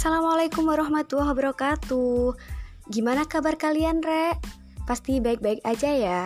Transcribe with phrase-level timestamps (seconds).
[0.00, 2.32] Assalamualaikum warahmatullahi wabarakatuh.
[2.88, 4.32] Gimana kabar kalian, Re?
[4.88, 6.22] Pasti baik-baik aja ya.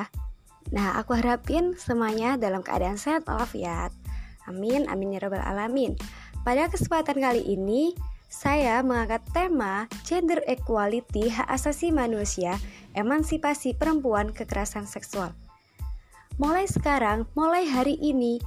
[0.71, 3.91] Nah, aku harapin semuanya dalam keadaan sehat walafiat.
[4.47, 5.99] Amin, amin ya rabbal alamin.
[6.47, 7.99] Pada kesempatan kali ini,
[8.31, 12.55] saya mengangkat tema gender equality, hak asasi manusia,
[12.95, 15.35] emansipasi perempuan, kekerasan seksual.
[16.39, 18.39] Mulai sekarang, mulai hari ini,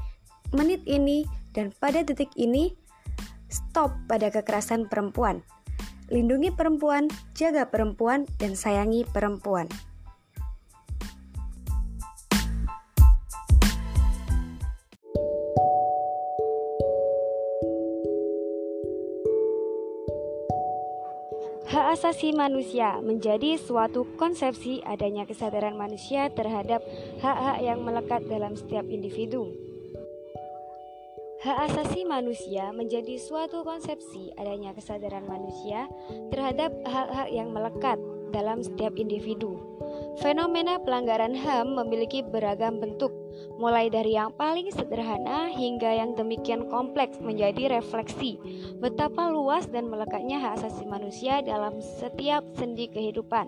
[0.55, 2.79] menit ini, dan pada detik ini,
[3.47, 5.43] stop pada kekerasan perempuan.
[6.07, 9.67] Lindungi perempuan, jaga perempuan, dan sayangi perempuan.
[21.67, 26.79] Hak asasi manusia menjadi suatu konsepsi adanya kesadaran manusia terhadap
[27.19, 29.66] hak-hak yang melekat dalam setiap individu.
[31.47, 35.87] Hak asasi manusia menjadi suatu konsepsi adanya kesadaran manusia
[36.27, 37.95] terhadap hak-hak yang melekat
[38.35, 39.55] dalam setiap individu.
[40.19, 43.15] Fenomena pelanggaran HAM memiliki beragam bentuk,
[43.55, 48.35] mulai dari yang paling sederhana hingga yang demikian kompleks menjadi refleksi
[48.83, 53.47] betapa luas dan melekatnya hak asasi manusia dalam setiap sendi kehidupan.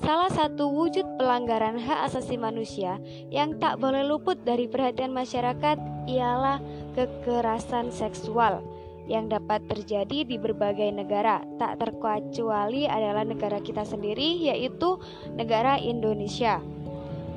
[0.00, 2.96] Salah satu wujud pelanggaran hak asasi manusia
[3.28, 5.76] yang tak boleh luput dari perhatian masyarakat
[6.08, 6.56] ialah
[6.94, 8.62] kekerasan seksual
[9.10, 15.02] yang dapat terjadi di berbagai negara, tak terkecuali adalah negara kita sendiri, yaitu
[15.34, 16.62] negara Indonesia.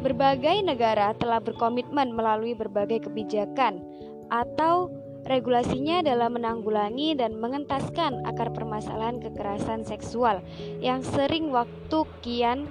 [0.06, 3.81] Berbagai negara telah berkomitmen melalui berbagai kebijakan
[4.30, 4.94] atau
[5.26, 10.44] regulasinya dalam menanggulangi dan mengentaskan akar permasalahan kekerasan seksual
[10.84, 12.68] yang sering waktu kian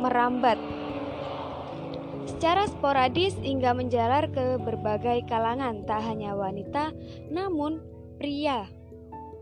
[0.00, 0.56] merambat
[2.44, 6.92] secara sporadis hingga menjalar ke berbagai kalangan, tak hanya wanita,
[7.32, 7.80] namun
[8.20, 8.68] pria.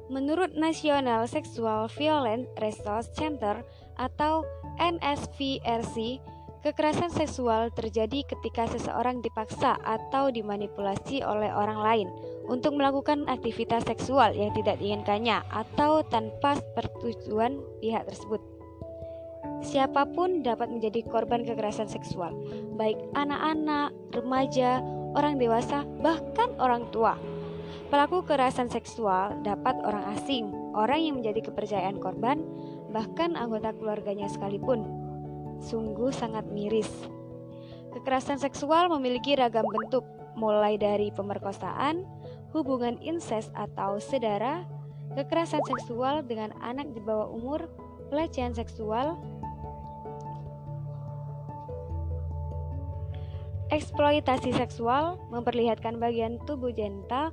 [0.06, 3.66] Menurut National Sexual Violence Resource Center
[3.98, 4.46] atau
[4.78, 6.22] NSVRC,
[6.62, 12.08] Kekerasan seksual terjadi ketika seseorang dipaksa atau dimanipulasi oleh orang lain
[12.46, 18.51] untuk melakukan aktivitas seksual yang tidak diinginkannya atau tanpa persetujuan pihak tersebut.
[19.72, 22.36] Siapa pun dapat menjadi korban kekerasan seksual,
[22.76, 24.84] baik anak-anak, remaja,
[25.16, 27.16] orang dewasa, bahkan orang tua.
[27.88, 32.44] Pelaku kekerasan seksual dapat orang asing, orang yang menjadi kepercayaan korban,
[32.92, 34.84] bahkan anggota keluarganya sekalipun
[35.64, 36.92] sungguh sangat miris.
[37.96, 40.04] Kekerasan seksual memiliki ragam bentuk,
[40.36, 42.04] mulai dari pemerkosaan,
[42.52, 44.68] hubungan incest atau sedara,
[45.16, 47.72] kekerasan seksual dengan anak di bawah umur,
[48.12, 49.16] pelecehan seksual,
[53.72, 57.32] eksploitasi seksual, memperlihatkan bagian tubuh genital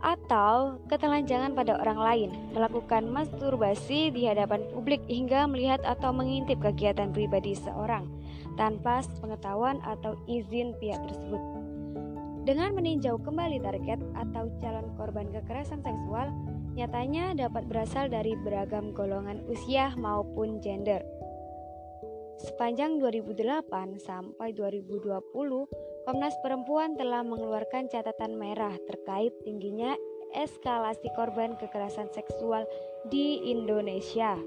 [0.00, 7.12] atau ketelanjangan pada orang lain, melakukan masturbasi di hadapan publik hingga melihat atau mengintip kegiatan
[7.12, 8.08] pribadi seorang
[8.56, 11.42] tanpa pengetahuan atau izin pihak tersebut.
[12.48, 16.32] Dengan meninjau kembali target atau calon korban kekerasan seksual,
[16.72, 21.04] nyatanya dapat berasal dari beragam golongan usia maupun gender.
[22.40, 25.20] Sepanjang 2008 sampai 2020,
[26.08, 29.92] Komnas Perempuan telah mengeluarkan catatan merah terkait tingginya
[30.32, 32.64] eskalasi korban kekerasan seksual
[33.12, 34.40] di Indonesia.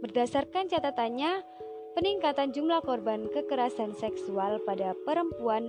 [0.00, 1.44] Berdasarkan catatannya,
[1.92, 5.68] peningkatan jumlah korban kekerasan seksual pada perempuan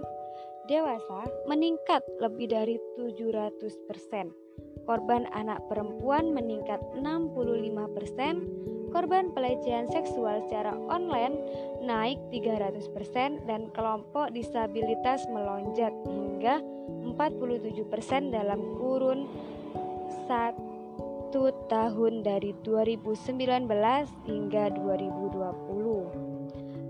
[0.72, 4.32] dewasa meningkat lebih dari 700%.
[4.88, 11.36] Korban anak perempuan meningkat 65%, korban pelecehan seksual secara online
[11.82, 16.62] naik 300% dan kelompok disabilitas melonjak hingga
[17.16, 19.26] 47% dalam kurun
[20.28, 23.68] satu tahun dari 2019
[24.28, 26.32] hingga 2020.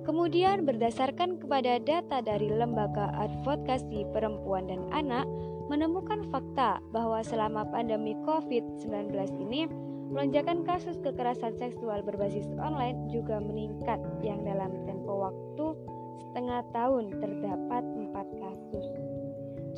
[0.01, 5.29] Kemudian berdasarkan kepada data dari Lembaga Advokasi Perempuan dan Anak
[5.69, 9.69] menemukan fakta bahwa selama pandemi COVID-19 ini
[10.11, 15.71] Lonjakan kasus kekerasan seksual berbasis online juga meningkat yang dalam tempo waktu
[16.19, 18.87] setengah tahun terdapat empat kasus.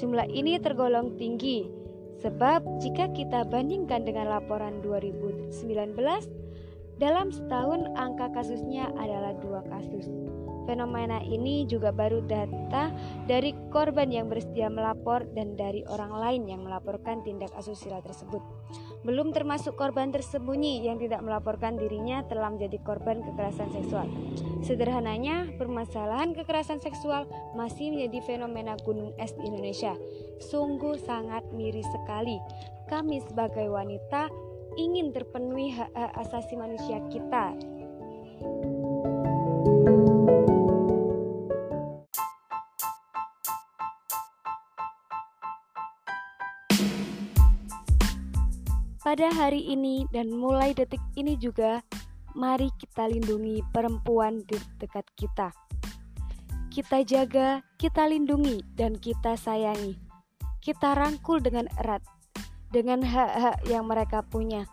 [0.02, 1.70] Jumlah ini tergolong tinggi
[2.18, 5.54] sebab jika kita bandingkan dengan laporan 2019
[6.98, 10.10] dalam setahun angka kasusnya adalah dua kasus.
[10.64, 12.90] Fenomena ini juga baru data
[13.28, 18.40] dari korban yang bersedia melapor dan dari orang lain yang melaporkan tindak asusila tersebut.
[19.04, 24.08] Belum termasuk korban tersembunyi yang tidak melaporkan dirinya telah menjadi korban kekerasan seksual.
[24.64, 29.92] Sederhananya, permasalahan kekerasan seksual masih menjadi fenomena gunung es di Indonesia.
[30.40, 32.40] Sungguh sangat miris sekali.
[32.88, 34.32] Kami sebagai wanita
[34.80, 37.54] ingin terpenuhi hak-hak asasi manusia kita.
[49.14, 51.86] Pada hari ini dan mulai detik ini juga,
[52.34, 55.54] mari kita lindungi perempuan di dekat kita.
[56.74, 60.02] Kita jaga, kita lindungi, dan kita sayangi.
[60.66, 62.02] Kita rangkul dengan erat,
[62.74, 64.66] dengan hak-hak yang mereka punya.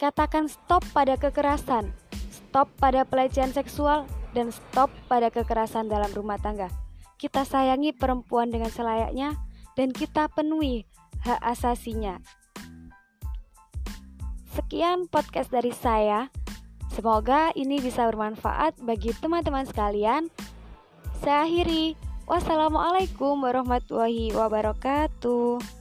[0.00, 1.92] Katakan stop pada kekerasan,
[2.32, 6.72] stop pada pelecehan seksual, dan stop pada kekerasan dalam rumah tangga.
[7.20, 9.36] Kita sayangi perempuan dengan selayaknya,
[9.76, 10.88] dan kita penuhi
[11.20, 12.16] hak asasinya
[14.58, 16.34] Sekian podcast dari saya.
[16.90, 20.26] Semoga ini bisa bermanfaat bagi teman-teman sekalian.
[21.22, 21.94] Saya akhiri.
[22.26, 25.77] Wassalamualaikum warahmatullahi wabarakatuh.